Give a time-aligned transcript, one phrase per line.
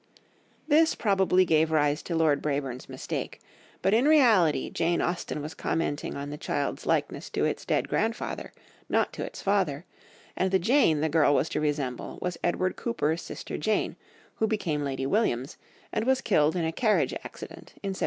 [0.67, 3.39] This probably gave rise to Lord Brabourne's mistake,
[3.83, 8.51] but in reality Jane Austen was commenting on the child's likeness to its dead grandfather,
[8.89, 9.85] not to its father,
[10.35, 13.95] and the Jane the girl was to resemble, was Edward Cooper's sister Jane,
[14.37, 15.57] who became Lady Williams,
[15.93, 17.99] and was killed in a carriage accident in 1798.